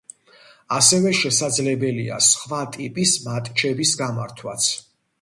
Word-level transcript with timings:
ასევე 0.77 1.11
შესაძლებელია 1.17 2.19
სხვა 2.31 2.65
ტიპის 2.79 3.15
მატჩების 3.29 3.97
გამართვაც. 4.05 4.77